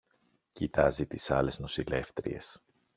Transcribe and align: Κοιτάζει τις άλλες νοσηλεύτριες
Κοιτάζει 0.53 1.07
τις 1.07 1.31
άλλες 1.31 1.59
νοσηλεύτριες 1.59 2.61